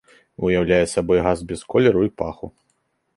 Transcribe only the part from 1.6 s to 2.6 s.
колеру і паху.